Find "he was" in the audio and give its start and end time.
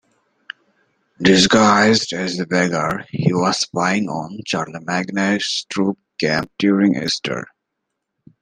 3.11-3.59